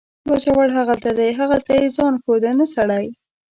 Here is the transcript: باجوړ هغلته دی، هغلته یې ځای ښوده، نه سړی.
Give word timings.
باجوړ 0.27 0.67
هغلته 0.79 1.09
دی، 1.17 1.29
هغلته 1.39 1.71
یې 1.79 1.87
ځای 1.97 2.13
ښوده، 2.23 2.51
نه 2.59 2.65
سړی. 2.75 3.05